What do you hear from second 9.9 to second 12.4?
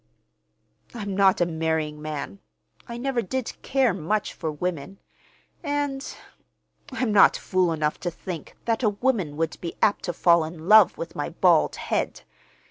to fall in love with my bald head.